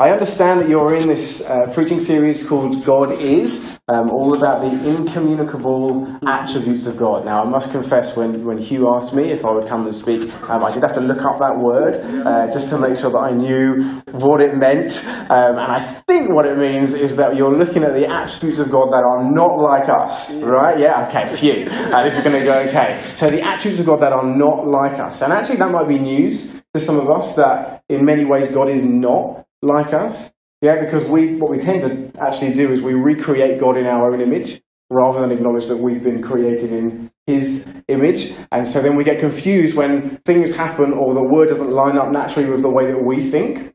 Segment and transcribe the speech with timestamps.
[0.00, 4.62] I understand that you're in this uh, preaching series called God Is, um, all about
[4.62, 7.26] the incommunicable attributes of God.
[7.26, 10.22] Now, I must confess, when, when Hugh asked me if I would come and speak,
[10.48, 13.18] um, I did have to look up that word uh, just to make sure that
[13.18, 13.82] I knew
[14.12, 15.04] what it meant.
[15.28, 18.70] Um, and I think what it means is that you're looking at the attributes of
[18.70, 20.78] God that are not like us, right?
[20.78, 21.66] Yeah, okay, phew.
[21.68, 22.98] Uh, this is going to go okay.
[23.16, 25.20] So, the attributes of God that are not like us.
[25.20, 28.70] And actually, that might be news to some of us that in many ways God
[28.70, 30.32] is not like us.
[30.62, 34.12] Yeah, because we what we tend to actually do is we recreate God in our
[34.12, 34.60] own image
[34.90, 38.32] rather than acknowledge that we've been created in his image.
[38.50, 42.10] And so then we get confused when things happen or the word doesn't line up
[42.10, 43.74] naturally with the way that we think.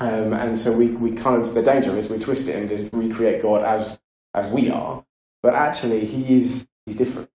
[0.00, 2.92] Um, and so we, we kind of, the danger is we twist it and just
[2.92, 3.98] recreate God as,
[4.34, 5.04] as we are.
[5.42, 7.30] But actually, he is, he's different.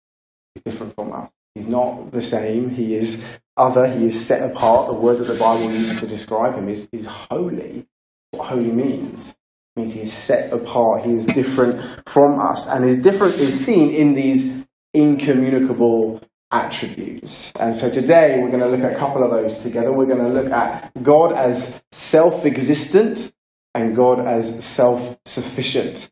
[0.55, 1.29] He's different from us.
[1.55, 2.69] He's not the same.
[2.69, 3.25] He is
[3.57, 3.87] other.
[3.87, 4.87] He is set apart.
[4.87, 7.85] The word that the Bible uses to describe him is, is holy.
[8.31, 9.35] What holy means
[9.75, 11.03] it means he is set apart.
[11.03, 12.67] He is different from us.
[12.67, 17.51] And his difference is seen in these incommunicable attributes.
[17.59, 19.91] And so today we're going to look at a couple of those together.
[19.91, 23.31] We're going to look at God as self existent
[23.75, 26.09] and God as self sufficient.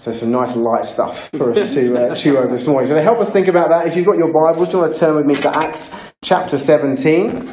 [0.00, 2.88] So some nice light stuff for us to uh, chew over this morning.
[2.88, 4.94] So to help us think about that, if you've got your Bibles, do you want
[4.94, 7.52] to turn with me to Acts chapter 17?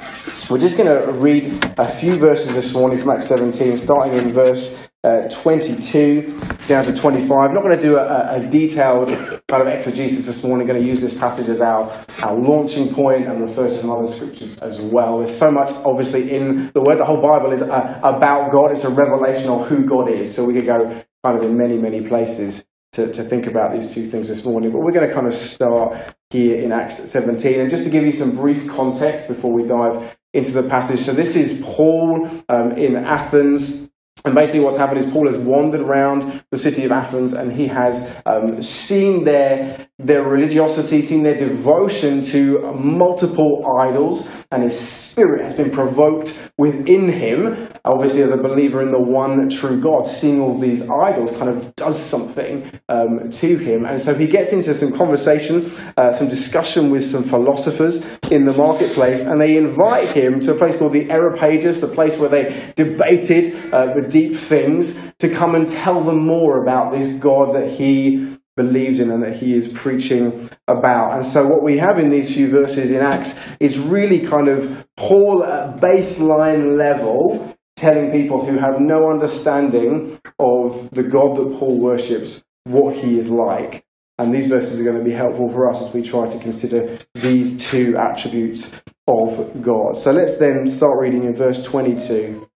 [0.49, 4.29] We're just going to read a few verses this morning from Acts 17, starting in
[4.29, 7.31] verse uh, 22 down to 25.
[7.31, 9.09] I'm not going to do a, a, detailed
[9.49, 10.61] kind of exegesis this morning.
[10.61, 11.91] I'm going to use this passage as our,
[12.23, 15.17] our launching point and refer to some other scriptures as well.
[15.17, 16.97] There's so much, obviously, in the Word.
[16.97, 18.71] The whole Bible is uh, about God.
[18.71, 20.33] It's a revelation of who God is.
[20.33, 23.93] So we could go kind of in many, many places to, to think about these
[23.93, 24.71] two things this morning.
[24.71, 27.59] But we're going to kind of start here in Acts 17.
[27.59, 31.01] And just to give you some brief context before we dive into the passage.
[31.01, 33.89] So this is Paul um, in Athens.
[34.23, 37.67] And basically, what's happened is Paul has wandered around the city of Athens and he
[37.67, 45.41] has um, seen their, their religiosity, seen their devotion to multiple idols, and his spirit
[45.41, 47.67] has been provoked within him.
[47.83, 51.75] Obviously, as a believer in the one true God, seeing all these idols kind of
[51.75, 53.85] does something um, to him.
[53.85, 58.53] And so he gets into some conversation, uh, some discussion with some philosophers in the
[58.53, 62.71] marketplace, and they invite him to a place called the Areopagus, the place where they
[62.75, 67.71] debated uh, the deep things, to come and tell them more about this God that
[67.71, 71.13] he believes in and that he is preaching about.
[71.13, 74.85] And so, what we have in these few verses in Acts is really kind of
[74.97, 81.79] Paul at baseline level telling people who have no understanding of the God that Paul
[81.79, 83.85] worships what he is like.
[84.17, 86.97] And these verses are going to be helpful for us as we try to consider
[87.13, 89.95] these two attributes of God.
[89.95, 92.49] So let's then start reading in verse 22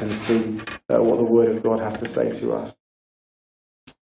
[0.00, 0.58] and see
[0.90, 2.76] uh, what the Word of God has to say to us.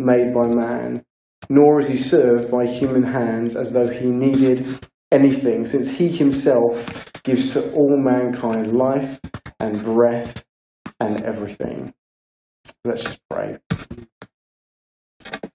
[0.00, 1.04] made by man,
[1.48, 4.66] nor is he served by human hands as though he needed
[5.12, 9.20] anything, since he himself gives to all mankind life
[9.58, 10.44] and breath
[10.98, 11.94] and everything.
[12.84, 13.58] Let's just pray.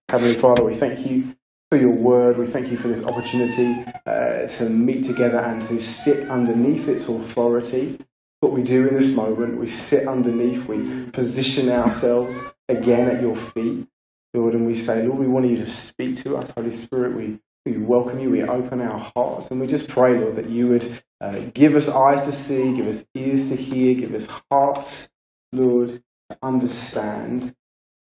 [0.09, 1.35] Heavenly Father, we thank you
[1.69, 2.37] for your word.
[2.37, 7.09] We thank you for this opportunity uh, to meet together and to sit underneath its
[7.09, 7.99] authority
[8.41, 9.57] what we do in this moment.
[9.57, 12.39] We sit underneath, we position ourselves
[12.69, 13.87] again at your feet,
[14.35, 16.51] Lord, and we say, Lord, we want you to speak to us.
[16.51, 20.35] Holy Spirit, we, we welcome you, we open our hearts, and we just pray, Lord,
[20.35, 24.13] that you would uh, give us eyes to see, give us ears to hear, give
[24.13, 25.09] us hearts,
[25.53, 27.55] Lord, to understand,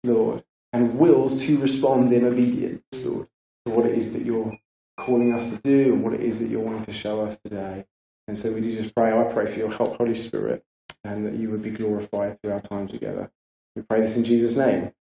[0.03, 0.43] Lord,
[0.73, 3.27] and wills to respond in obedience, Lord,
[3.65, 4.57] to what it is that you're
[4.97, 7.85] calling us to do and what it is that you're wanting to show us today.
[8.27, 10.63] And so we do just pray, I pray for your help, Holy Spirit,
[11.03, 13.31] and that you would be glorified through our time together.
[13.75, 14.91] We pray this in Jesus' name.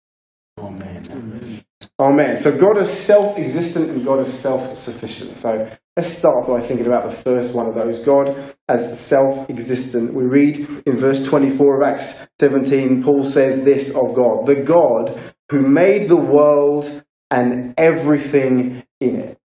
[0.57, 1.63] Amen.
[1.99, 2.37] Amen.
[2.37, 5.37] So God is self existent and God is self sufficient.
[5.37, 10.13] So let's start by thinking about the first one of those God as self existent.
[10.13, 15.19] We read in verse 24 of Acts 17, Paul says this of God the God
[15.49, 19.39] who made the world and everything in it.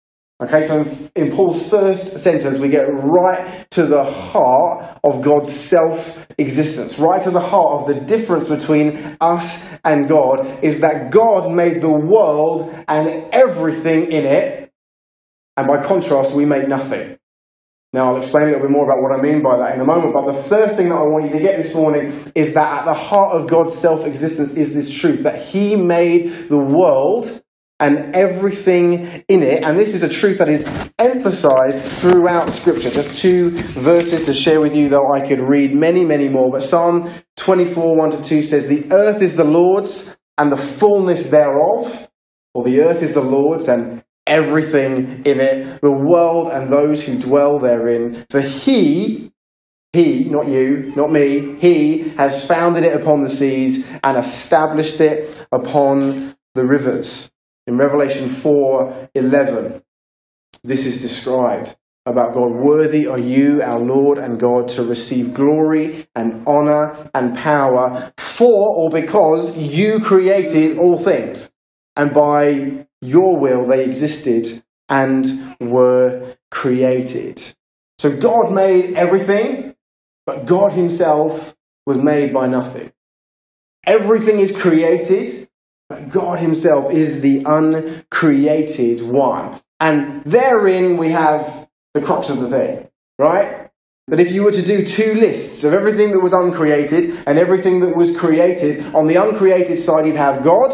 [0.41, 6.25] Okay, so in, Paul's first sentence, we get right to the heart of God's self
[6.37, 11.51] existence, right to the heart of the difference between us and God is that God
[11.51, 14.71] made the world and everything in it,
[15.57, 17.17] and by contrast, we make nothing.
[17.91, 19.85] Now, I'll explain a little bit more about what I mean by that in a
[19.85, 22.79] moment, but the first thing that I want you to get this morning is that
[22.79, 27.41] at the heart of God's self existence is this truth that He made the world
[27.79, 29.63] and everything in it.
[29.63, 30.65] And this is a truth that is
[30.97, 32.89] emphasized throughout Scripture.
[32.89, 36.51] Just two verses to share with you, though I could read many, many more.
[36.51, 41.29] But Psalm 24, 1 to 2 says, The earth is the Lord's and the fullness
[41.29, 42.09] thereof,
[42.53, 47.19] or the earth is the Lord's and everything in it, the world and those who
[47.19, 48.25] dwell therein.
[48.29, 49.31] For he,
[49.91, 55.47] he, not you, not me, he has founded it upon the seas and established it
[55.51, 57.31] upon the rivers.
[57.67, 59.83] In Revelation 4 11,
[60.63, 61.75] this is described
[62.05, 62.51] about God.
[62.51, 68.75] Worthy are you, our Lord and God, to receive glory and honor and power for
[68.77, 71.51] or because you created all things,
[71.95, 77.55] and by your will they existed and were created.
[77.99, 79.75] So God made everything,
[80.25, 82.91] but God Himself was made by nothing.
[83.85, 85.48] Everything is created,
[86.09, 89.59] God Himself is the uncreated one.
[89.79, 92.87] And therein we have the crux of the thing,
[93.17, 93.69] right?
[94.07, 97.79] That if you were to do two lists of everything that was uncreated and everything
[97.81, 100.73] that was created, on the uncreated side you'd have God,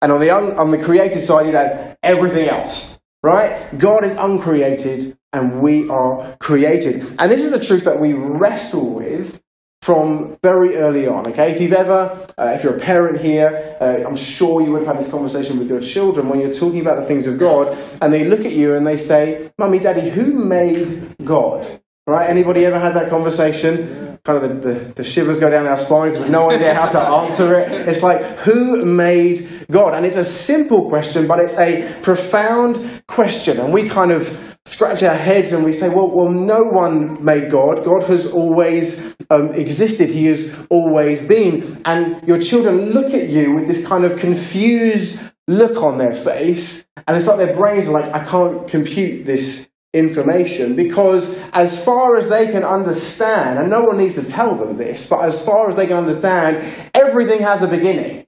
[0.00, 3.76] and on the, un- on the created side you'd have everything else, right?
[3.76, 7.02] God is uncreated and we are created.
[7.18, 9.42] And this is the truth that we wrestle with
[9.84, 11.28] from very early on.
[11.28, 14.82] Okay, if you've ever, uh, if you're a parent here, uh, I'm sure you would
[14.82, 17.76] have had this conversation with your children when you're talking about the things of God,
[18.00, 21.66] and they look at you and they say, "Mummy, Daddy, who made God?"
[22.06, 22.30] Right?
[22.30, 24.18] Anybody ever had that conversation?
[24.24, 26.88] Kind of the, the, the shivers go down our spine because we've no idea how
[26.88, 27.86] to answer it.
[27.86, 29.92] It's like, who made God?
[29.92, 33.60] And it's a simple question, but it's a profound question.
[33.60, 37.50] And we kind of scratch our heads and we say, well, well no one made
[37.50, 37.84] God.
[37.84, 41.80] God has always um, existed, He has always been.
[41.84, 46.86] And your children look at you with this kind of confused look on their face,
[47.06, 52.16] and it's like their brains are like, I can't compute this information because as far
[52.16, 55.68] as they can understand and no one needs to tell them this but as far
[55.68, 56.56] as they can understand
[56.94, 58.23] everything has a beginning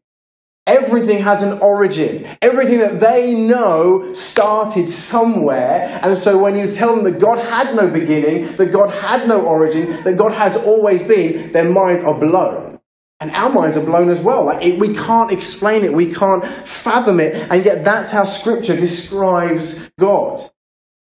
[0.67, 2.27] Everything has an origin.
[2.43, 6.01] Everything that they know started somewhere.
[6.03, 9.43] And so when you tell them that God had no beginning, that God had no
[9.43, 12.81] origin, that God has always been, their minds are blown.
[13.21, 14.45] And our minds are blown as well.
[14.45, 18.77] Like it, we can't explain it, we can't fathom it, and yet that's how Scripture
[18.77, 20.51] describes God.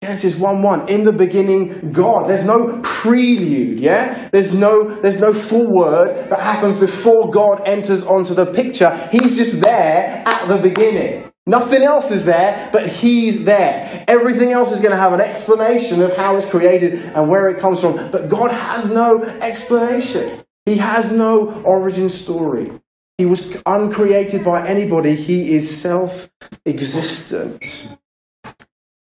[0.05, 0.89] Genesis 1 1.
[0.91, 2.29] In the beginning, God.
[2.29, 4.29] There's no prelude, yeah?
[4.29, 8.95] There's no, there's no full word that happens before God enters onto the picture.
[9.11, 11.33] He's just there at the beginning.
[11.47, 14.05] Nothing else is there, but He's there.
[14.07, 17.59] Everything else is going to have an explanation of how it's created and where it
[17.59, 17.97] comes from.
[18.11, 22.71] But God has no explanation, He has no origin story.
[23.17, 26.31] He was uncreated by anybody, He is self
[26.67, 27.97] existent.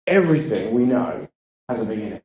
[0.07, 1.29] Everything we know
[1.69, 2.23] has a beginning.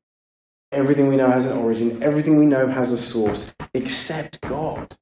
[0.71, 2.03] Everything we know has an origin.
[2.03, 4.95] Everything we know has a source, except God.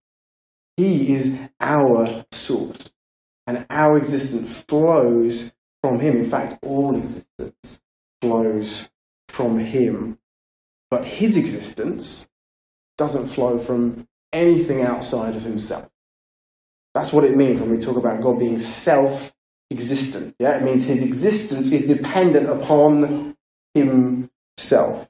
[0.78, 2.92] He is our source.
[3.48, 6.18] And our existence flows from Him.
[6.18, 7.82] In fact, all existence
[8.22, 8.90] flows
[9.30, 10.20] from Him.
[10.92, 12.30] But His existence
[12.98, 15.90] doesn't flow from anything outside of Himself.
[16.94, 19.35] That's what it means when we talk about God being self
[19.72, 20.36] existent.
[20.40, 23.36] Yeah, it means his existence is dependent upon
[23.74, 25.10] himself.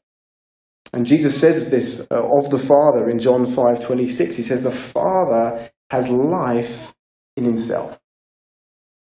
[0.94, 4.36] And Jesus says this uh, of the Father in John 5:26.
[4.36, 6.94] He says the Father has life
[7.36, 8.00] in himself.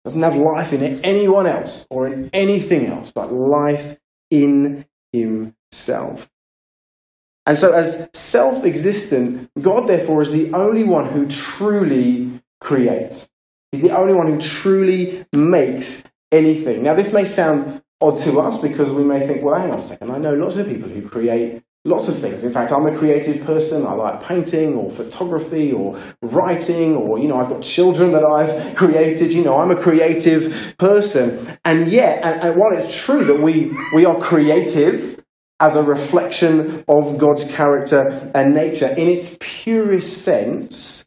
[0.04, 3.96] Doesn't have life in anyone else or in anything else, but life
[4.30, 6.30] in himself.
[7.46, 13.28] And so, as self existent, God, therefore, is the only one who truly creates.
[13.74, 16.84] He's the only one who truly makes anything.
[16.84, 19.82] Now, this may sound odd to us because we may think, well, hang on a
[19.82, 22.44] second, I know lots of people who create lots of things.
[22.44, 23.84] In fact, I'm a creative person.
[23.84, 28.76] I like painting or photography or writing or, you know, I've got children that I've
[28.76, 29.32] created.
[29.32, 31.58] You know, I'm a creative person.
[31.64, 35.20] And yet, and, and while it's true that we, we are creative,
[35.60, 38.88] as a reflection of God's character and nature.
[38.88, 41.06] In its purest sense,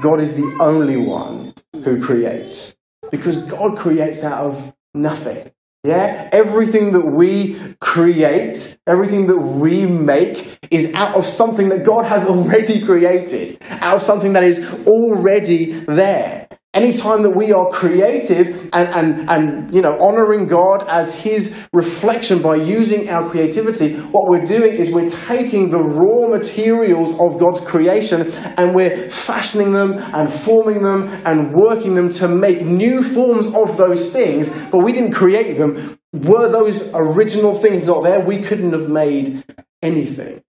[0.00, 2.76] God is the only one who creates.
[3.10, 5.50] Because God creates out of nothing.
[5.84, 12.04] Yeah, everything that we create, everything that we make is out of something that God
[12.04, 16.47] has already created, out of something that is already there.
[16.78, 22.40] Anytime that we are creative and, and, and you know honoring God as His reflection
[22.40, 27.60] by using our creativity, what we're doing is we're taking the raw materials of God's
[27.60, 33.52] creation and we're fashioning them and forming them and working them to make new forms
[33.56, 34.56] of those things.
[34.70, 35.98] But we didn't create them.
[36.12, 39.42] Were those original things not there, we couldn't have made
[39.82, 40.44] anything.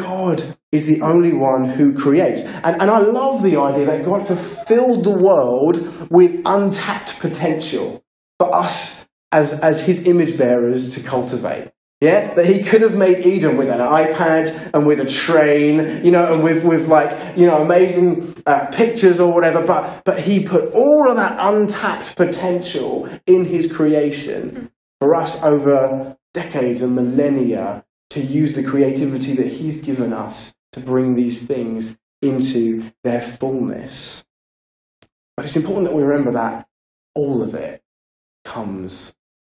[0.00, 2.44] God is the only one who creates.
[2.44, 8.02] And, and I love the idea that God fulfilled the world with untapped potential
[8.38, 11.72] for us as, as his image bearers to cultivate.
[12.00, 16.10] Yeah, that he could have made Eden with an iPad and with a train, you
[16.10, 20.40] know, and with, with like, you know, amazing uh, pictures or whatever, but, but he
[20.40, 27.84] put all of that untapped potential in his creation for us over decades and millennia
[28.10, 34.24] to use the creativity that He's given us to bring these things into their fullness.
[35.36, 36.68] But it's important that we remember that
[37.14, 37.82] all of it
[38.44, 39.14] comes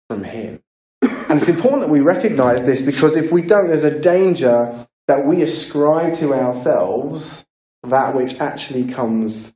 [0.09, 0.61] from Him.
[1.01, 5.25] And it's important that we recognize this because if we don't, there's a danger that
[5.25, 7.45] we ascribe to ourselves
[7.83, 9.55] that which actually comes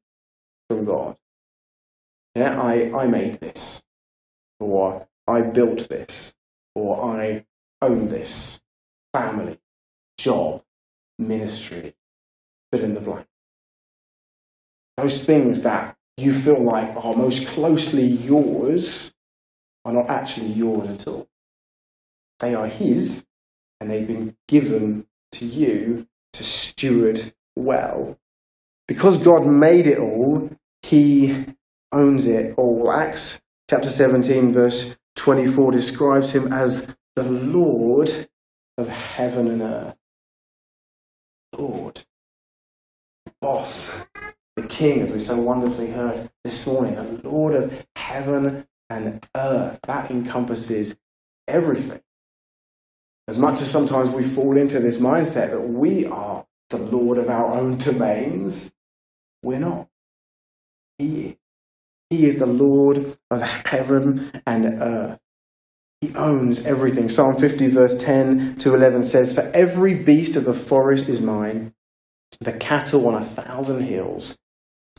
[0.70, 1.18] from God.
[2.34, 3.84] Yeah, I, I made this,
[4.60, 6.34] or I built this,
[6.74, 7.46] or I
[7.82, 8.62] own this
[9.16, 9.58] family,
[10.18, 10.62] job,
[11.18, 11.96] ministry,
[12.70, 13.26] fill in the blank.
[14.98, 19.14] Those things that you feel like are most closely yours
[19.86, 21.30] are not actually yours at all.
[22.40, 23.26] They are His,
[23.80, 28.20] and they've been given to you to steward well.
[28.86, 30.50] Because God made it all,
[30.82, 31.46] He
[31.94, 32.92] owns it all.
[32.92, 38.28] Acts chapter 17, verse 24 describes Him as the Lord
[38.78, 39.96] of heaven and earth.
[41.58, 42.04] Lord,
[43.42, 43.90] boss,
[44.56, 49.80] the King, as we so wonderfully heard this morning, the Lord of heaven and earth.
[49.84, 50.98] That encompasses
[51.48, 52.02] everything.
[53.28, 57.30] As much as sometimes we fall into this mindset that we are the Lord of
[57.30, 58.74] our own domains,
[59.44, 59.88] we're not.
[60.98, 61.36] He is.
[62.10, 65.20] He is the Lord of heaven and earth.
[66.06, 67.10] He owns everything.
[67.10, 71.74] Psalm 50, verse 10 to 11 says, For every beast of the forest is mine,
[72.42, 74.38] the cattle on a thousand hills.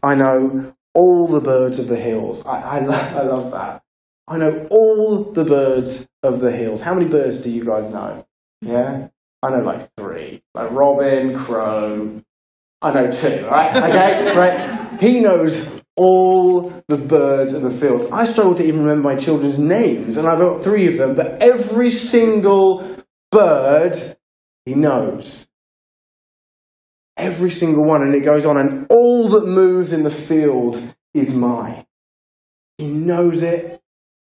[0.02, 2.44] I know all the birds of the hills.
[2.44, 3.82] I, I, love, I love that.
[4.26, 6.80] I know all the birds of the hills.
[6.80, 8.26] How many birds do you guys know?
[8.60, 9.06] Yeah?
[9.44, 10.42] I know like three.
[10.54, 12.20] Like robin, crow.
[12.82, 13.76] I know two, right?
[13.76, 14.36] Okay?
[14.36, 15.00] right?
[15.00, 18.10] He knows all the birds of the fields.
[18.12, 21.40] I struggle to even remember my children's names, and I've got three of them, but
[21.42, 22.96] every single
[23.30, 23.96] bird
[24.64, 25.48] he knows.
[27.16, 31.34] Every single one, and it goes on, and all that moves in the field is
[31.34, 31.86] mine.
[32.76, 33.80] He knows it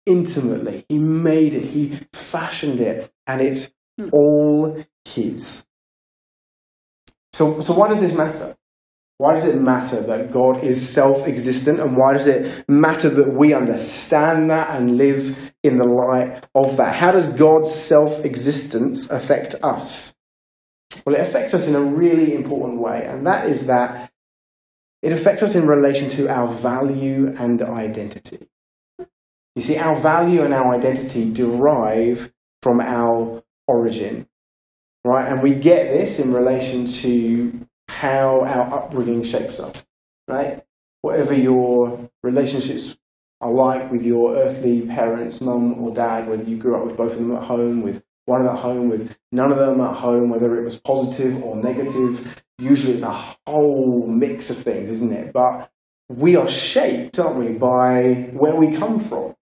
[0.05, 0.85] intimately.
[0.89, 4.09] He made it, he fashioned it, and it's hmm.
[4.11, 5.65] all his.
[7.33, 8.57] So, so why does this matter?
[9.21, 11.79] Why does it matter that God is self existent?
[11.79, 16.77] And why does it matter that we understand that and live in the light of
[16.77, 16.95] that?
[16.95, 20.15] How does God's self existence affect us?
[21.05, 24.11] Well, it affects us in a really important way, and that is that
[25.03, 28.49] it affects us in relation to our value and identity.
[29.55, 34.27] You see, our value and our identity derive from our origin,
[35.05, 35.31] right?
[35.31, 39.85] And we get this in relation to how our upbringing shapes us,
[40.27, 40.63] right?
[41.01, 42.97] Whatever your relationships
[43.41, 47.13] are like with your earthly parents, mum or dad, whether you grew up with both
[47.13, 49.95] of them at home, with one of them at home, with none of them at
[49.95, 55.11] home, whether it was positive or negative, usually it's a whole mix of things, isn't
[55.11, 55.33] it?
[55.33, 55.69] But
[56.07, 59.35] we are shaped, aren't we, by where we come from.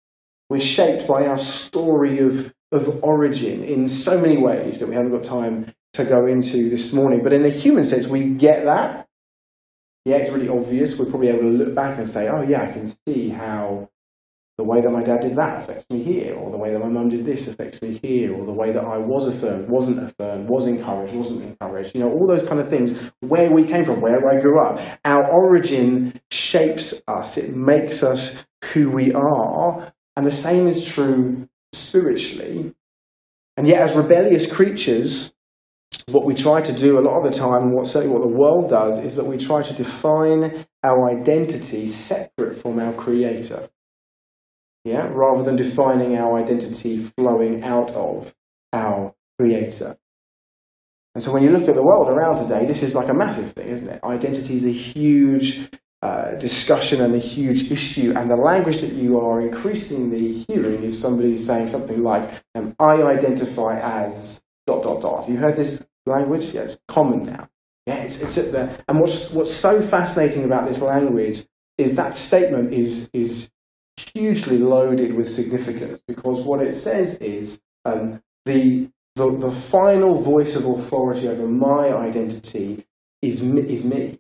[0.50, 5.12] We're shaped by our story of, of origin in so many ways that we haven't
[5.12, 7.24] got time to go into this morning.
[7.24, 9.08] But in a human sense, we get that.
[10.05, 10.98] Yeah, it's really obvious.
[10.98, 13.89] We're probably able to look back and say, oh, yeah, I can see how
[14.58, 16.89] the way that my dad did that affects me here, or the way that my
[16.89, 20.50] mum did this affects me here, or the way that I was affirmed, wasn't affirmed,
[20.50, 21.96] was encouraged, wasn't encouraged.
[21.96, 24.81] You know, all those kind of things, where we came from, where I grew up.
[25.05, 29.93] Our origin shapes us, it makes us who we are.
[30.17, 32.75] And the same is true spiritually.
[33.55, 35.34] And yet, as rebellious creatures,
[36.08, 38.69] what we try to do a lot of the time, what certainly what the world
[38.69, 43.69] does, is that we try to define our identity separate from our Creator.
[44.86, 48.34] yeah, rather than defining our identity flowing out of
[48.74, 49.98] our Creator.
[51.15, 53.51] And so when you look at the world around today, this is like a massive
[53.53, 54.03] thing, isn't it?
[54.03, 55.69] Identity is a huge
[56.01, 58.13] uh, discussion and a huge issue.
[58.15, 63.01] And the language that you are increasingly hearing is somebody saying something like, um, I
[63.03, 65.22] identify as dot, dot, dot.
[65.22, 66.54] Have you heard this language?
[66.54, 67.50] Yeah, it's common now.
[67.88, 71.46] Yeah, it's, it's at the, and what's, what's so fascinating about this language
[71.78, 73.50] is that statement is, is
[73.98, 80.56] hugely loaded with significance because what it says is um, the, the, the final voice
[80.56, 82.86] of authority over my identity
[83.22, 84.20] is me, is me.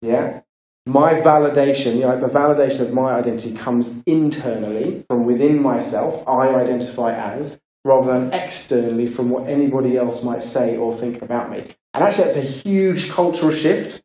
[0.00, 0.40] Yeah?
[0.86, 6.48] My validation, you know, the validation of my identity comes internally from within myself, I
[6.54, 11.74] identify as, rather than externally from what anybody else might say or think about me.
[11.94, 14.02] And actually, that's a huge cultural shift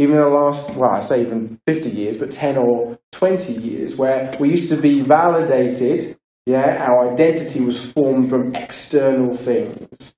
[0.00, 3.96] even in the last, well, I say even 50 years, but 10 or 20 years,
[3.96, 10.14] where we used to be validated, yeah, our identity was formed from external things.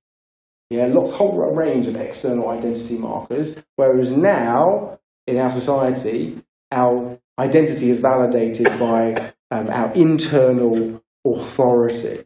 [0.69, 6.41] Yeah, lots, whole range of external identity markers, whereas now, in our society,
[6.71, 12.23] our identity is validated by um, our internal authority.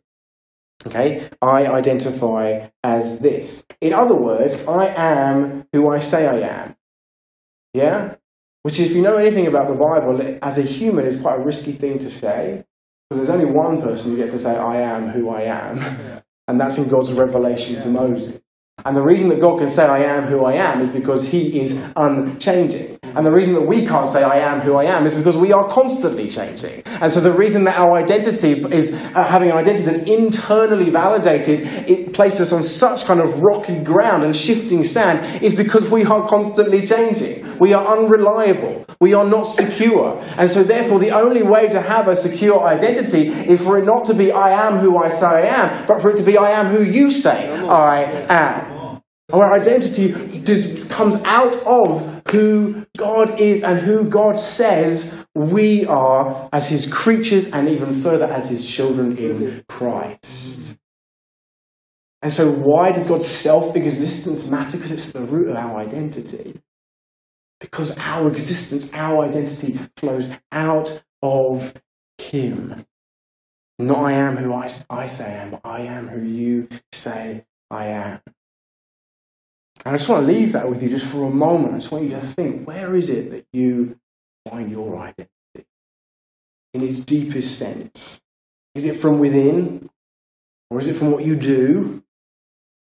[0.88, 3.66] Okay, I identify as this.
[3.82, 6.76] In other words, I am who I say I am.
[7.74, 8.16] Yeah?
[8.64, 11.74] Which, if you know anything about the Bible, as a human, is quite a risky
[11.74, 12.66] thing to say.
[13.10, 16.24] Because there's only one person who gets to say, I am who I am.
[16.50, 18.40] And that's in God's revelation to Moses.
[18.86, 21.60] And the reason that God can say, I am who I am, is because He
[21.60, 22.97] is unchanging.
[23.16, 25.52] And the reason that we can't say, I am who I am, is because we
[25.52, 26.84] are constantly changing.
[26.86, 31.62] And so the reason that our identity is uh, having an identity that's internally validated,
[31.90, 36.06] it places us on such kind of rocky ground and shifting sand, is because we
[36.06, 37.46] are constantly changing.
[37.60, 38.86] We are unreliable.
[39.00, 40.20] We are not secure.
[40.38, 44.06] And so, therefore, the only way to have a secure identity is for it not
[44.06, 46.52] to be, I am who I say I am, but for it to be, I
[46.52, 48.78] am who you say I am.
[49.32, 56.50] Our identity just comes out of who God is and who God says we are
[56.52, 60.78] as His creatures and even further as His children in Christ.
[62.22, 64.78] And so, why does God's self existence matter?
[64.78, 66.60] Because it's the root of our identity.
[67.60, 71.74] Because our existence, our identity flows out of
[72.18, 72.86] Him.
[73.80, 77.46] Not I am who I, I say I am, but I am who you say
[77.70, 78.20] I am.
[79.88, 81.74] And I just want to leave that with you just for a moment.
[81.74, 83.98] I just want you to think where is it that you
[84.46, 85.30] find your identity
[86.74, 88.20] in its deepest sense?
[88.76, 89.90] Is it from within?
[90.70, 92.04] Or is it from what you do?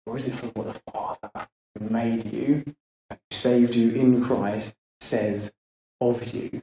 [0.04, 1.46] Or is it from what the Father
[1.78, 2.64] who made you
[3.08, 5.52] and saved you in Christ says
[6.00, 6.60] of you?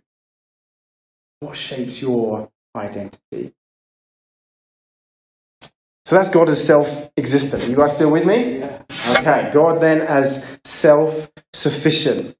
[1.39, 3.53] What shapes your identity?
[6.05, 7.67] So that's God as self existent.
[7.67, 8.63] You guys still with me?
[9.17, 12.35] Okay, God then as self sufficient.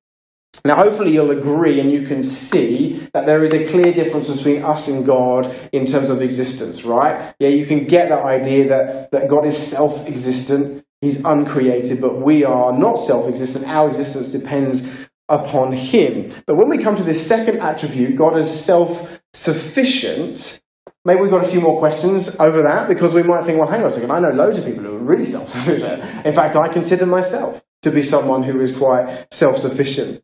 [0.65, 4.63] Now, hopefully, you'll agree and you can see that there is a clear difference between
[4.63, 7.35] us and God in terms of existence, right?
[7.39, 12.21] Yeah, you can get that idea that, that God is self existent, He's uncreated, but
[12.21, 13.67] we are not self existent.
[13.67, 14.89] Our existence depends
[15.27, 16.31] upon Him.
[16.47, 20.61] But when we come to this second attribute, God is self sufficient,
[21.05, 23.81] Maybe we've got a few more questions over that because we might think, well, hang
[23.81, 26.25] on a second, I know loads of people who are really self sufficient.
[26.25, 30.23] In fact, I consider myself to be someone who is quite self sufficient.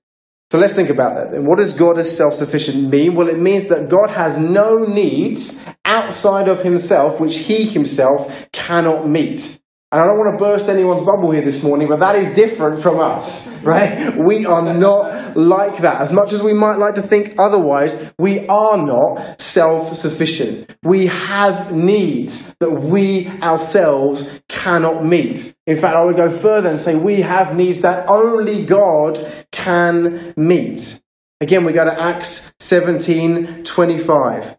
[0.51, 1.45] So let's think about that then.
[1.45, 3.13] What does God as self sufficient mean?
[3.15, 9.07] Well, it means that God has no needs outside of himself which he himself cannot
[9.07, 9.58] meet.
[9.91, 12.79] And I don't want to burst anyone's bubble here this morning, but that is different
[12.79, 14.15] from us, right?
[14.15, 15.99] We are not like that.
[15.99, 20.75] As much as we might like to think otherwise, we are not self sufficient.
[20.83, 25.55] We have needs that we ourselves cannot meet.
[25.65, 29.19] In fact, I would go further and say we have needs that only God
[29.51, 31.01] can meet.
[31.41, 34.58] Again, we go to Acts 17 25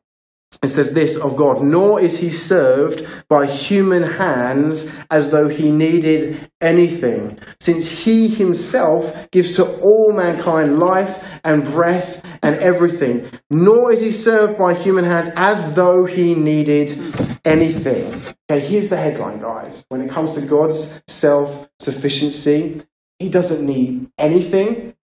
[0.63, 5.71] it says this of God, nor is he served by human hands as though he
[5.71, 13.31] needed anything, since he himself gives to all mankind life and breath and everything.
[13.49, 16.99] Nor is he served by human hands as though he needed
[17.45, 18.21] anything.
[18.51, 19.87] Okay, here's the headline, guys.
[19.89, 22.83] When it comes to God's self sufficiency,
[23.19, 24.95] he doesn't need anything,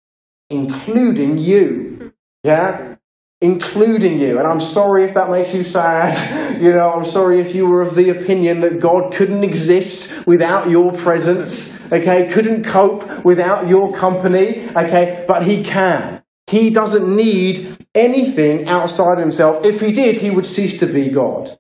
[0.51, 2.13] including you.
[2.43, 2.96] Yeah?
[3.40, 4.38] Including you.
[4.38, 6.16] And I'm sorry if that makes you sad.
[6.57, 10.70] You know, I'm sorry if you were of the opinion that God couldn't exist without
[10.70, 12.29] your presence, okay?
[12.29, 15.27] Couldn't cope without your company, okay?
[15.29, 16.22] But He can.
[16.46, 19.64] He doesn't need anything outside of himself.
[19.64, 21.56] If he did, he would cease to be God.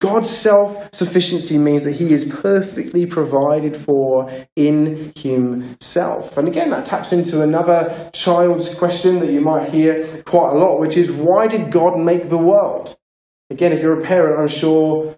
[0.00, 6.36] God's self sufficiency means that he is perfectly provided for in himself.
[6.36, 10.78] And again, that taps into another child's question that you might hear quite a lot,
[10.78, 12.96] which is why did God make the world?
[13.50, 15.16] Again, if you're a parent, I'm sure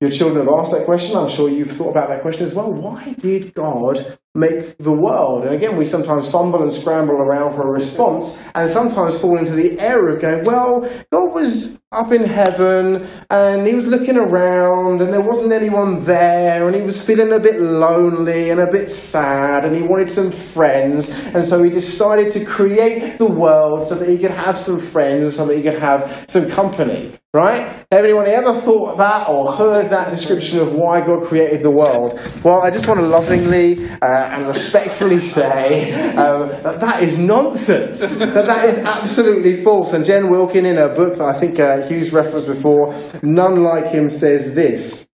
[0.00, 1.16] your children have asked that question.
[1.16, 2.72] I'm sure you've thought about that question as well.
[2.72, 5.44] Why did God make the world?
[5.44, 9.52] And again, we sometimes fumble and scramble around for a response and sometimes fall into
[9.52, 15.02] the error of going, well, God was up in heaven and he was looking around
[15.02, 18.90] and there wasn't anyone there and he was feeling a bit lonely and a bit
[18.90, 21.10] sad and he wanted some friends.
[21.34, 25.24] And so he decided to create the world so that he could have some friends
[25.24, 27.62] and so that he could have some company right?
[27.90, 32.20] Have anyone ever thought that or heard that description of why god created the world?
[32.44, 38.16] Well i just want to lovingly uh, and respectfully say um, that that is nonsense
[38.16, 41.82] that that is absolutely false and jen wilkin in her book that i think uh,
[41.88, 45.06] Hugh's referenced before, none like him says this.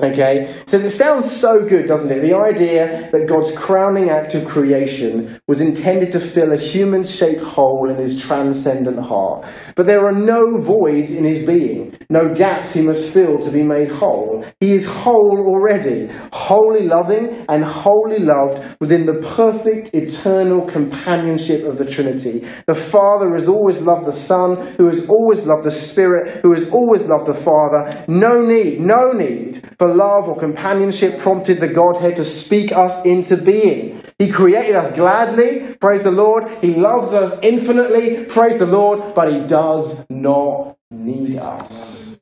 [0.00, 0.54] Okay?
[0.66, 2.20] Says it sounds so good, doesn't it?
[2.20, 7.40] The idea that God's crowning act of creation was intended to fill a human shaped
[7.40, 9.46] hole in his transcendent heart.
[9.74, 13.62] But there are no voids in his being, no gaps he must fill to be
[13.62, 14.44] made whole.
[14.60, 21.78] He is whole already, wholly loving and wholly loved within the perfect eternal companionship of
[21.78, 22.46] the Trinity.
[22.66, 26.68] The Father has always loved the Son, who has always loved the Spirit, who has
[26.70, 28.04] always loved the Father.
[28.06, 33.36] No need, no need for love or companionship prompted the Godhead to speak us into
[33.36, 34.02] being.
[34.18, 36.48] He created us gladly, praise the Lord.
[36.60, 42.18] He loves us infinitely, praise the Lord, but He does not need us.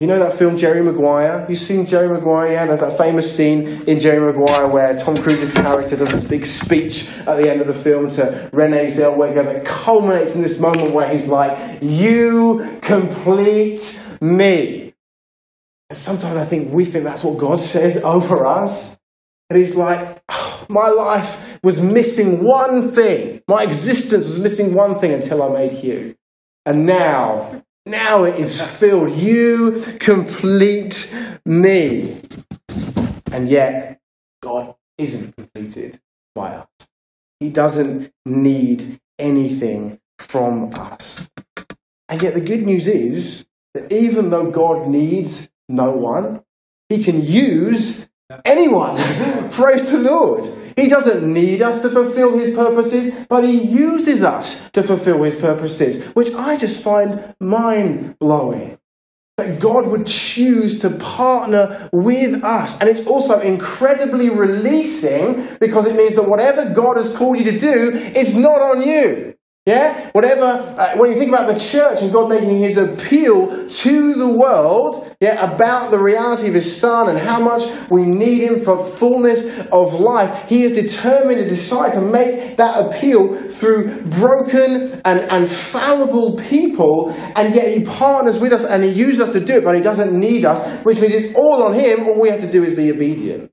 [0.00, 1.46] You know that film Jerry Maguire?
[1.48, 2.52] You've seen Jerry Maguire?
[2.52, 6.44] Yeah, there's that famous scene in Jerry Maguire where Tom Cruise's character does this big
[6.44, 10.92] speech at the end of the film to Renee Zellweger that culminates in this moment
[10.92, 14.92] where he's like, You complete me.
[15.88, 18.98] And sometimes I think we think that's what God says over us.
[19.50, 23.42] And He's like, oh, My life was missing one thing.
[23.48, 26.16] My existence was missing one thing until I made you.
[26.66, 29.10] And now, now it is filled.
[29.12, 32.20] You complete me.
[33.32, 34.00] And yet,
[34.42, 36.00] God isn't completed
[36.34, 36.68] by us.
[37.40, 41.30] He doesn't need anything from us.
[42.08, 46.42] And yet, the good news is that even though God needs no one.
[46.88, 48.08] He can use
[48.44, 48.96] anyone.
[49.50, 50.48] Praise the Lord.
[50.76, 55.36] He doesn't need us to fulfill his purposes, but he uses us to fulfill his
[55.36, 58.78] purposes, which I just find mind blowing.
[59.36, 62.80] That God would choose to partner with us.
[62.80, 67.58] And it's also incredibly releasing because it means that whatever God has called you to
[67.58, 69.34] do, it's not on you.
[69.66, 70.10] Yeah?
[70.12, 70.44] Whatever,
[70.76, 75.16] uh, when you think about the church and God making his appeal to the world,
[75.20, 79.42] yeah, about the reality of his son and how much we need him for fullness
[79.72, 85.48] of life, he is determined to decide to make that appeal through broken and, and
[85.48, 89.64] fallible people, and yet he partners with us and he uses us to do it,
[89.64, 92.06] but he doesn't need us, which means it's all on him.
[92.06, 93.50] All we have to do is be obedient.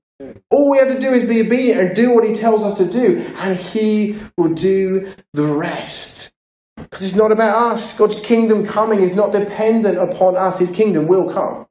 [0.52, 2.86] All we have to do is be obedient and do what he tells us to
[2.86, 6.34] do, and he will do the rest.
[6.76, 7.98] Because it's not about us.
[7.98, 10.58] God's kingdom coming is not dependent upon us.
[10.60, 11.68] His kingdom will come.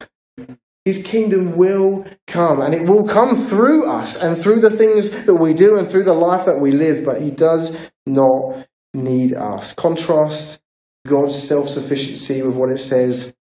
[0.87, 5.35] His kingdom will come, and it will come through us and through the things that
[5.35, 9.75] we do and through the life that we live, but He does not need us.
[9.75, 10.63] Contrast
[11.07, 13.35] God's self sufficiency with what it says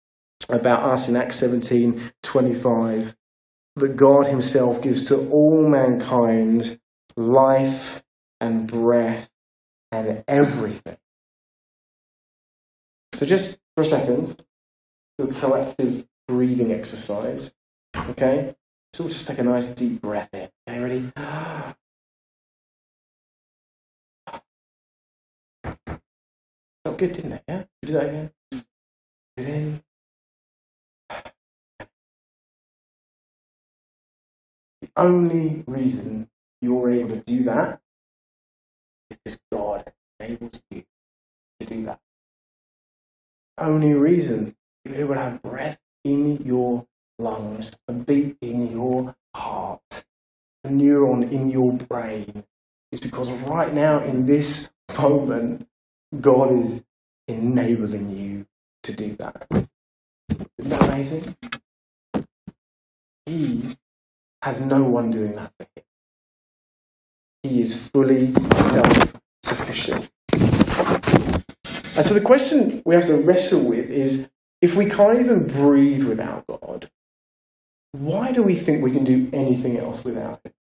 [0.49, 3.15] about us in Acts 17 25
[3.79, 6.79] that God Himself gives to all mankind
[7.17, 8.03] life
[8.41, 9.29] and breath
[9.93, 10.97] and everything.
[13.15, 14.43] So, just for a second,
[15.19, 17.53] do a collective breathing exercise.
[17.97, 18.55] Okay?
[18.93, 20.49] So, we'll just take a nice deep breath in.
[20.69, 21.13] Okay, ready?
[26.85, 27.43] Felt good, didn't it?
[27.49, 27.65] Yeah?
[27.83, 28.31] Do that again.
[29.37, 29.83] Breathe in.
[34.99, 36.29] Only reason
[36.61, 37.81] you're able to do that
[39.11, 40.85] is because God enables you
[41.61, 42.01] to do that.
[43.57, 46.87] Only reason you're able to have breath in your
[47.19, 50.05] lungs, a beat in your heart,
[50.65, 52.45] a neuron in your brain
[52.93, 55.67] is because right now in this moment,
[56.21, 56.85] God is
[57.27, 58.47] enabling you
[58.83, 59.47] to do that.
[59.51, 61.37] Isn't that amazing?
[63.27, 63.77] He
[64.43, 65.85] has no one doing that for him.
[67.43, 70.11] He is fully self sufficient.
[70.33, 76.05] And so the question we have to wrestle with is if we can't even breathe
[76.05, 76.91] without God,
[77.93, 80.53] why do we think we can do anything else without Him?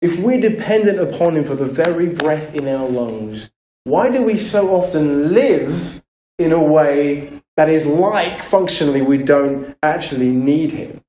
[0.00, 3.50] If we're dependent upon Him for the very breath in our lungs,
[3.84, 6.02] why do we so often live
[6.38, 11.00] in a way that is like functionally we don't actually need Him?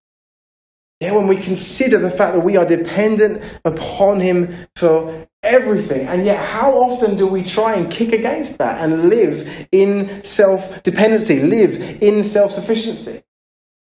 [0.99, 6.25] Yeah, when we consider the fact that we are dependent upon Him for everything, and
[6.25, 11.39] yet how often do we try and kick against that and live in self dependency,
[11.41, 13.21] live in self sufficiency?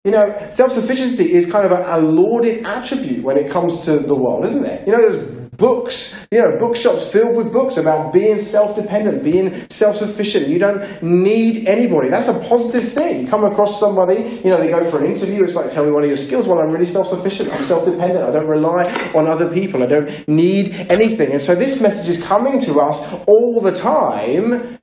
[0.03, 3.97] You know, self sufficiency is kind of a, a, lauded attribute when it comes to
[3.97, 4.86] the world, isn't it?
[4.86, 9.70] You know, there's books, you know, bookshops filled with books about being self dependent, being
[9.70, 10.48] self sufficient.
[10.48, 12.10] You don't need anybody.
[12.10, 13.28] That's a positive thing.
[13.28, 16.04] Come across somebody, you know, they go for an interview, it's like, tell me one
[16.04, 16.48] of your skills.
[16.48, 17.52] Well, I'm really self sufficient.
[17.52, 18.24] I'm self dependent.
[18.24, 19.84] I don't rely on other people.
[19.84, 21.32] I don't need anything.
[21.32, 24.78] And so this message is coming to us all the time.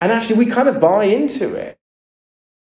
[0.00, 1.76] And actually, we kind of buy into it.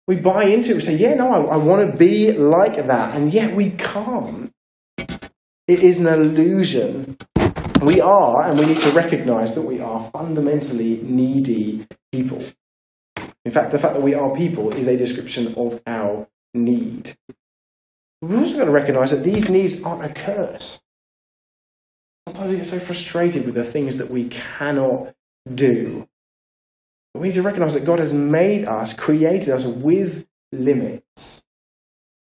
[0.06, 0.76] We buy into it.
[0.76, 3.14] We say, yeah, no, I, I want to be like that.
[3.16, 4.52] And yet we can't.
[5.66, 7.16] It is an illusion.
[7.84, 12.42] We are, and we need to recognize that we are fundamentally needy people.
[13.44, 17.16] In fact, the fact that we are people is a description of our need.
[18.22, 20.80] We're also going to recognize that these needs aren't a curse.
[22.26, 25.14] Sometimes we get so frustrated with the things that we cannot
[25.54, 26.06] do
[27.12, 31.44] But we need to recognize that God has made us, created us with limits.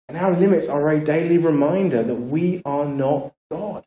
[0.09, 3.85] And our limits are a daily reminder that we are not God,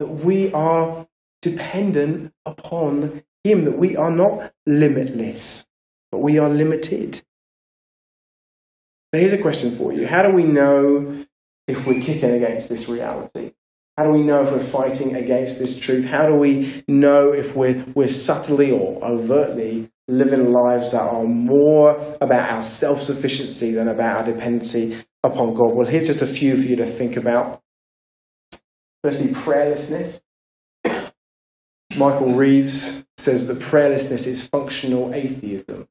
[0.00, 1.06] that we are
[1.42, 5.66] dependent upon Him, that we are not limitless,
[6.10, 7.22] but we are limited.
[9.14, 11.24] So here's a question for you How do we know
[11.66, 13.52] if we're kicking against this reality?
[13.96, 16.04] How do we know if we're fighting against this truth?
[16.04, 21.92] How do we know if we're, we're subtly or overtly living lives that are more
[22.20, 25.74] about our self sufficiency than about our dependency upon God?
[25.74, 27.62] Well, here's just a few for you to think about.
[29.06, 30.20] Firstly, prayerlessness.
[31.96, 35.86] Michael Reeves says that prayerlessness is functional atheism.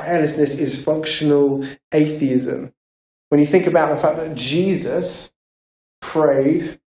[0.00, 2.72] prayerlessness is functional atheism.
[3.30, 5.32] When you think about the fact that Jesus
[6.00, 6.78] prayed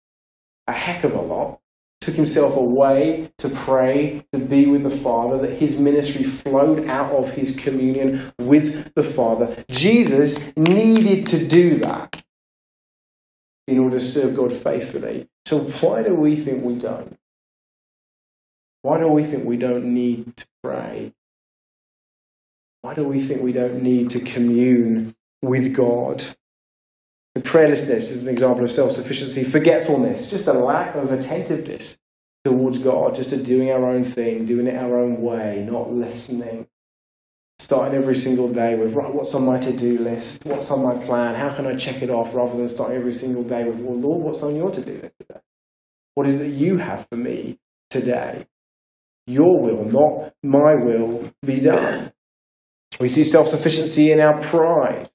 [0.68, 1.62] a heck of a lot,
[2.02, 7.12] took himself away to pray, to be with the Father, that his ministry flowed out
[7.12, 9.64] of his communion with the Father.
[9.70, 12.21] Jesus needed to do that
[13.68, 15.28] in order to serve God faithfully.
[15.46, 17.18] So why do we think we don't?
[18.82, 21.14] Why do we think we don't need to pray?
[22.82, 26.24] Why do we think we don't need to commune with God.
[27.36, 29.44] The prayerlessness is an example of self sufficiency.
[29.44, 31.98] Forgetfulness, just a lack of attentiveness
[32.44, 36.68] towards God, just to doing our own thing, doing it our own way, not listening.
[37.62, 40.44] Starting every single day with, right, what's on my to do list?
[40.46, 41.36] What's on my plan?
[41.36, 42.34] How can I check it off?
[42.34, 45.14] Rather than starting every single day with, well, Lord, what's on your to do list
[45.20, 45.40] today?
[46.16, 47.60] What is it you have for me
[47.92, 48.48] today?
[49.28, 52.12] Your will, not my will, be done.
[53.00, 55.12] We see self sufficiency in our pride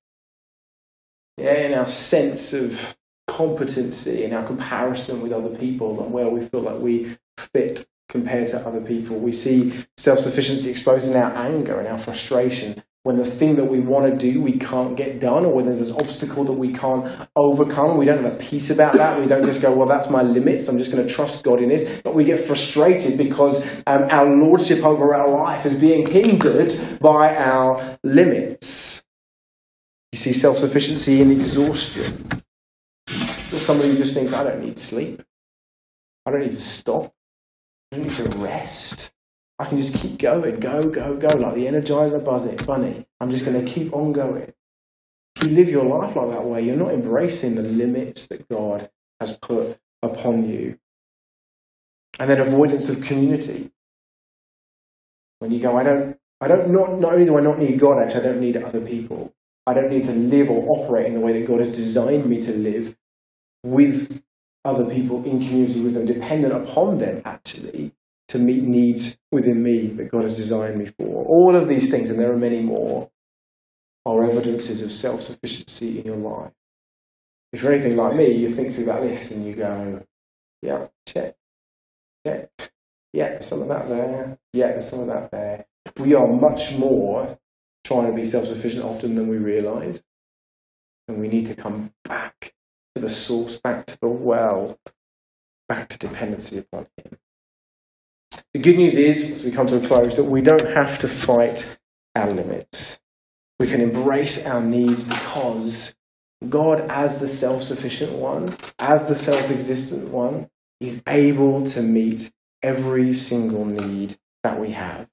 [1.36, 6.46] yeah, in our sense of competency, in our comparison with other people, and where we
[6.46, 7.16] feel like we
[7.52, 9.18] fit compared to other people.
[9.18, 13.64] We see self sufficiency exposed in our anger and our frustration when the thing that
[13.64, 16.72] we want to do we can't get done, or when there's an obstacle that we
[16.72, 17.96] can't overcome.
[17.96, 19.20] We don't have a peace about that.
[19.20, 20.66] We don't just go, well, that's my limits.
[20.66, 22.00] I'm just going to trust God in this.
[22.02, 27.36] But we get frustrated because um, our lordship over our life is being hindered by
[27.36, 29.04] our limits.
[30.10, 32.42] You see self sufficiency in exhaustion.
[33.06, 35.22] Somebody who just thinks, I don't need sleep.
[36.26, 37.14] I don't need to stop.
[37.92, 39.12] I need to rest.
[39.58, 43.06] I can just keep going, go, go, go, like the Energizer bunny.
[43.20, 44.52] I'm just going to keep on going.
[45.36, 48.90] If you live your life like that way, you're not embracing the limits that God
[49.20, 50.78] has put upon you.
[52.18, 53.70] And then avoidance of community.
[55.38, 58.02] When you go, I don't, I don't, not, not only do I not need God,
[58.02, 59.34] actually, I don't need other people.
[59.66, 62.40] I don't need to live or operate in the way that God has designed me
[62.42, 62.96] to live
[63.62, 64.22] with
[64.66, 67.92] other people in community with them, dependent upon them actually
[68.28, 71.24] to meet needs within me that God has designed me for.
[71.26, 73.10] All of these things, and there are many more,
[74.04, 76.52] are evidences of self sufficiency in your life.
[77.52, 80.02] If you're anything like me, you think through that list and you go,
[80.62, 81.36] yeah, check,
[82.26, 82.50] check.
[83.12, 84.38] Yeah, there's some of that there.
[84.52, 85.66] Yeah, there's some of that there.
[85.98, 87.38] We are much more
[87.84, 90.02] trying to be self sufficient often than we realize.
[91.08, 92.52] And we need to come back
[92.96, 94.78] to the source, back to the well,
[95.68, 97.18] back to dependency upon Him.
[98.54, 101.08] The good news is, as we come to a close, that we don't have to
[101.08, 101.78] fight
[102.14, 102.98] our limits.
[103.60, 105.94] We can embrace our needs because
[106.48, 110.48] God, as the self sufficient one, as the self existent one,
[110.80, 112.32] is able to meet
[112.62, 115.06] every single need that we have.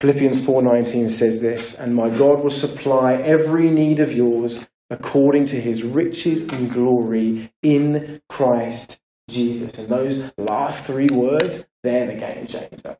[0.00, 5.60] Philippians 4:19 says this, and my God will supply every need of yours according to
[5.60, 9.76] his riches and glory in Christ Jesus.
[9.78, 12.96] And those last three words, they're the game changer.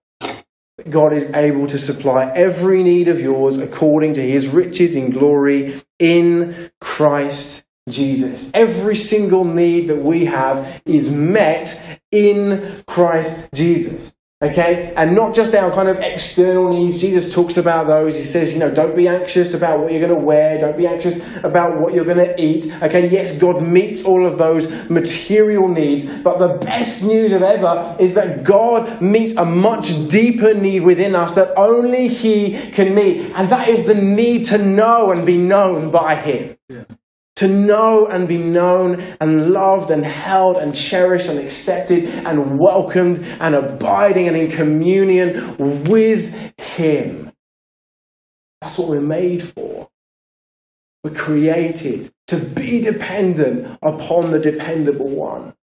[0.89, 5.83] God is able to supply every need of yours according to his riches in glory
[5.99, 8.51] in Christ Jesus.
[8.55, 14.15] Every single need that we have is met in Christ Jesus.
[14.41, 14.93] Okay?
[14.97, 17.01] And not just our kind of external needs.
[17.01, 18.15] Jesus talks about those.
[18.15, 20.61] He says, you know, don't be anxious about what you're going to wear.
[20.61, 22.73] Don't be anxious about what you're going to eat.
[22.81, 23.09] Okay?
[23.09, 26.05] Yes, God meets all of those material needs.
[26.21, 31.17] But the best news of ever is that God meets a much deeper need within
[31.17, 33.33] us that only He can meet.
[33.35, 36.57] And that is the need to know and be known by Him.
[36.69, 36.85] Yeah
[37.39, 43.25] to know and be known and loved and held and cherished and accepted and welcomed
[43.39, 47.31] and abiding and in communion with Him.
[48.61, 49.89] That's what we're made for.
[51.05, 55.55] We're created to be dependent upon the dependable one,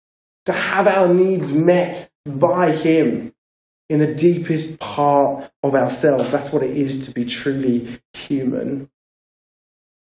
[0.46, 3.32] to have our needs met by Him
[3.90, 6.30] in the deepest part of ourselves.
[6.30, 8.88] That's what it is to be truly human.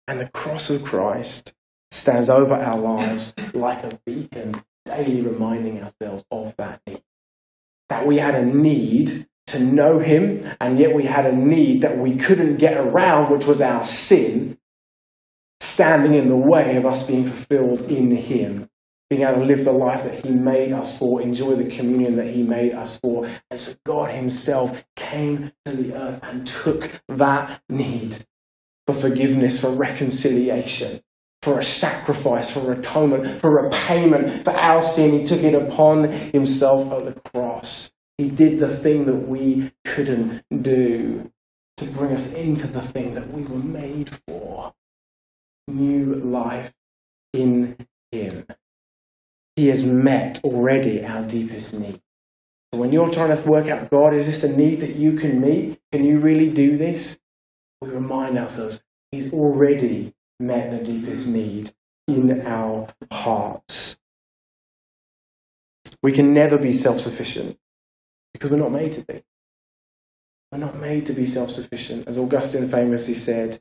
[0.10, 1.54] And the cross of Christ
[1.91, 7.04] stands over our lives like a beacon, daily reminding ourselves of that need.
[7.89, 12.00] That we had a need to know Him, and yet we had a need that
[12.00, 14.58] we couldn't get around, which was our sin,
[15.60, 18.67] standing in the way of us being fulfilled in Him.
[19.12, 22.34] Being able to live the life that He made us for, enjoy the communion that
[22.34, 23.30] He made us for.
[23.52, 28.26] And so God Himself came to the earth and took that need
[28.93, 30.99] for forgiveness, for reconciliation,
[31.41, 35.19] for a sacrifice, for atonement, for repayment for our sin.
[35.19, 37.91] He took it upon himself at the cross.
[38.17, 41.32] He did the thing that we couldn't do
[41.78, 44.73] to bring us into the thing that we were made for
[45.67, 46.73] new life
[47.34, 47.78] in
[48.12, 48.45] Him.
[49.56, 52.02] He has met already our deepest need.
[52.73, 55.39] So when you're trying to work out, God, is this a need that you can
[55.39, 55.80] meet?
[55.91, 57.18] Can you really do this?
[57.82, 61.74] We remind ourselves, He's already met the deepest need
[62.08, 63.98] in our hearts.
[66.04, 67.58] We can never be self sufficient
[68.34, 69.24] because we're not made to be.
[70.52, 72.08] We're not made to be self sufficient.
[72.08, 73.60] As Augustine famously said,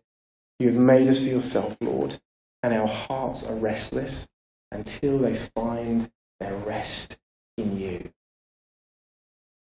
[0.58, 2.18] You have made us for yourself, Lord,
[2.62, 4.28] and our hearts are restless
[4.72, 7.18] until they find their rest
[7.56, 8.10] in you.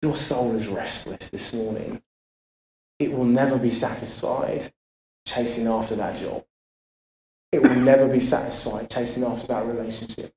[0.02, 2.02] Your soul is restless this morning.
[3.02, 4.72] It will never be satisfied
[5.26, 6.46] chasing after that job.
[7.52, 10.32] It will never be satisfied chasing after that relationship.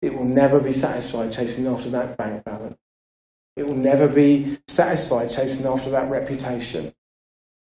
[0.00, 2.78] It will never be satisfied chasing after that bank balance.
[3.56, 6.94] It will never be satisfied chasing after that reputation.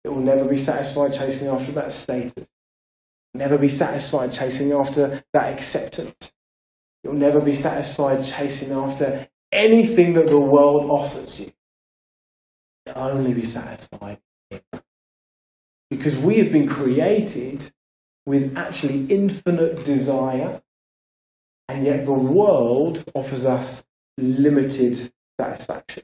[0.05, 2.47] It will never be satisfied chasing after that status.
[3.33, 6.31] Never be satisfied chasing after that acceptance.
[7.03, 11.51] You'll never be satisfied chasing after anything that the world offers you.
[12.85, 14.19] You'll only be satisfied
[15.89, 17.71] because we have been created
[18.25, 20.61] with actually infinite desire,
[21.67, 23.85] and yet the world offers us
[24.17, 26.03] limited satisfaction.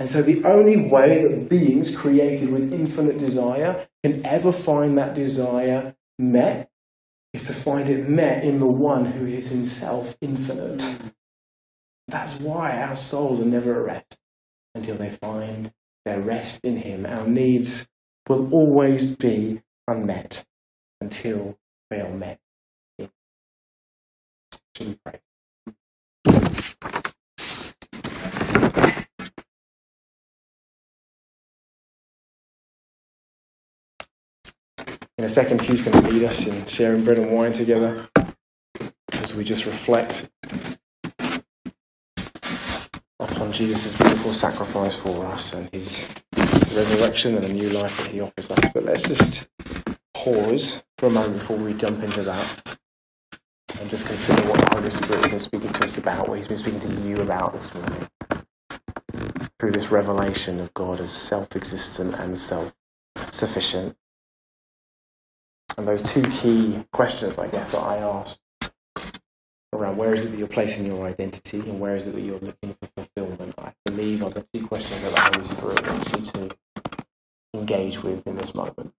[0.00, 5.14] And so, the only way that beings created with infinite desire can ever find that
[5.14, 6.70] desire met
[7.32, 10.78] is to find it met in the one who is himself infinite.
[10.78, 11.12] Mm.
[12.08, 14.20] That's why our souls are never at rest
[14.74, 15.72] until they find
[16.04, 17.06] their rest in him.
[17.06, 17.86] Our needs
[18.28, 20.44] will always be unmet
[21.00, 21.58] until
[21.90, 22.38] they are met.
[24.76, 25.20] Should we pray?
[35.16, 38.08] In a second, Hugh's going to lead us in sharing bread and wine together
[39.12, 40.28] as we just reflect
[43.54, 46.04] Jesus' beautiful sacrifice for us and his
[46.74, 48.58] resurrection and a new life that he offers us.
[48.74, 49.46] But let's just
[50.12, 52.78] pause for a moment before we jump into that
[53.80, 56.48] and just consider what the Holy Spirit has been speaking to us about, what He's
[56.48, 58.08] been speaking to you about this morning
[59.60, 62.74] through this revelation of God as self existent and self
[63.30, 63.96] sufficient.
[65.78, 68.40] And those two key questions, I guess, that I asked
[69.72, 72.40] around where is it that you're placing your identity and where is it that you're
[72.40, 73.06] looking for
[73.94, 76.56] believe are the two questions that the Holy Spirit wants you to
[77.54, 78.92] engage with in this moment.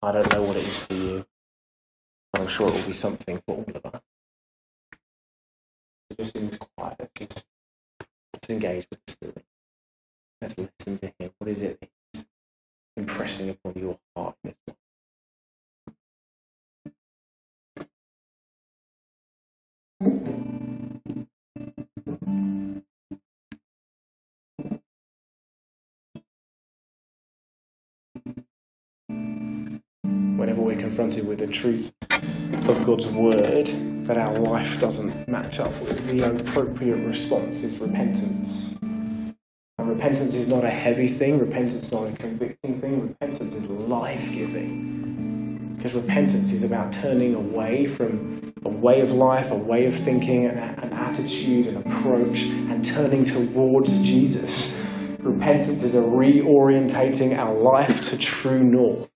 [0.00, 1.26] I don't know what it is for you,
[2.32, 4.00] but I'm sure it will be something for all of us.
[6.16, 7.46] Just in this quiet, let's, just,
[8.32, 9.44] let's engage with the Spirit.
[10.40, 11.30] Let's listen to Him.
[11.38, 11.78] What is it
[12.12, 12.26] He's
[12.96, 14.76] impressing upon your heart in this
[20.00, 20.45] moment?
[30.46, 31.92] Whenever we're confronted with the truth
[32.68, 33.66] of God's word,
[34.06, 38.78] that our life doesn't match up with the appropriate response is repentance.
[38.80, 43.66] And repentance is not a heavy thing, repentance is not a convicting thing, repentance is
[43.66, 45.74] life giving.
[45.76, 50.44] Because repentance is about turning away from a way of life, a way of thinking,
[50.46, 54.80] an, an attitude, an approach, and turning towards Jesus.
[55.18, 59.08] Repentance is a reorientating our life to true north.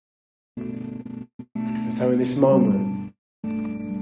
[1.91, 3.13] And so, in this moment,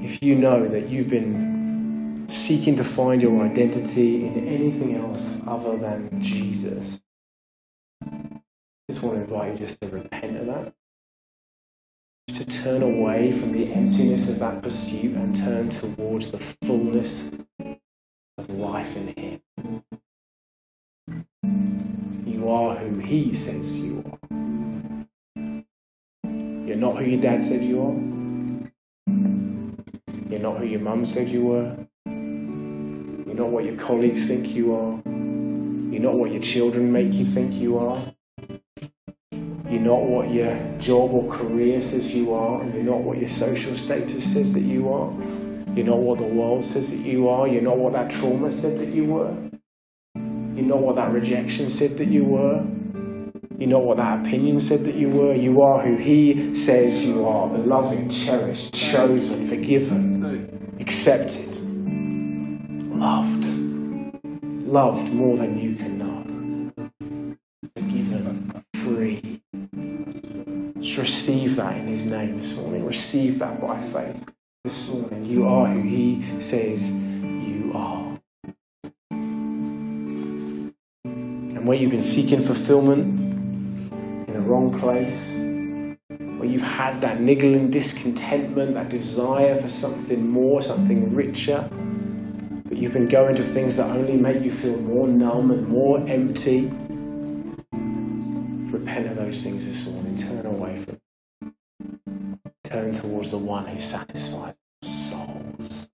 [0.05, 5.75] if you know that you've been seeking to find your identity in anything else other
[5.79, 7.01] than Jesus,
[8.05, 8.41] I
[8.91, 10.75] just want to invite you just to repent of that.
[12.35, 17.31] To turn away from the emptiness of that pursuit and turn towards the fullness
[18.37, 19.83] of life in Him.
[22.27, 24.78] You are who He says you are.
[26.69, 27.97] You're not who your dad said you are.
[30.31, 31.75] You're not who your mum said you were.
[32.05, 35.01] You're not what your colleagues think you are.
[35.91, 37.99] You're not what your children make you think you are.
[39.33, 42.63] You're not what your job or career says you are.
[42.63, 45.11] You're not what your social status says that you are.
[45.75, 47.49] You're not what the world says that you are.
[47.49, 49.35] You're not what that trauma said that you were.
[50.15, 52.63] You're not what that rejection said that you were.
[53.59, 55.35] You're not what that opinion said that you were.
[55.35, 61.57] You are who He says you are beloved, cherished, chosen, forgiven, accepted,
[62.97, 63.47] loved.
[64.65, 66.23] Loved more than you can know.
[67.75, 69.43] Forgiven, free.
[70.81, 72.87] Just receive that in His name this morning.
[72.87, 74.25] Receive that by faith
[74.63, 75.25] this morning.
[75.25, 78.21] You are who He says you are.
[79.91, 83.18] And where you've been seeking fulfillment
[84.49, 85.35] wrong place,
[86.39, 91.69] where you've had that niggling discontentment, that desire for something more, something richer,
[92.65, 95.99] but you've been going to things that only make you feel more numb and more
[96.09, 96.71] empty.
[98.73, 100.17] Repent of those things this morning.
[100.17, 100.99] Turn away from
[101.41, 102.39] them.
[102.65, 105.89] Turn towards the one who satisfies souls.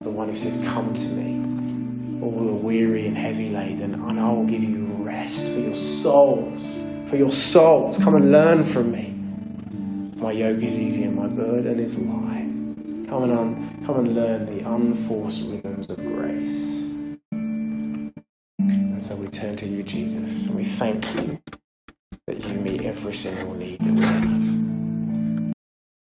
[0.00, 4.20] The one who says, Come to me, all who are weary and heavy laden, and
[4.20, 6.95] I will give you rest for your souls.
[7.08, 7.98] For your souls.
[7.98, 9.14] Come and learn from me.
[10.16, 12.46] My yoke is easy and my burden is light.
[13.08, 16.90] Come and, un- come and learn the unforced rhythms of grace.
[18.80, 21.40] And so we turn to you, Jesus, and we thank you
[22.26, 24.55] that you meet every single need that we have.